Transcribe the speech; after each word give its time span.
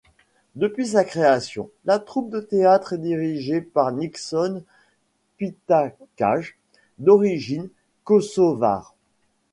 Depuis 0.55 0.87
sa 0.87 1.03
création, 1.03 1.69
la 1.85 1.99
troupe 1.99 2.31
de 2.31 2.39
théâtre 2.39 2.93
est 2.93 2.97
dirigée 2.97 3.61
par 3.61 3.91
Nikson 3.91 4.63
Pitaqaj, 5.37 6.57
d'origine 6.97 7.69
kosovare. 8.03 8.95